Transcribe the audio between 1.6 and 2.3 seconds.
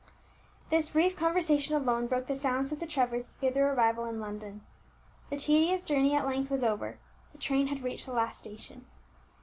alone broke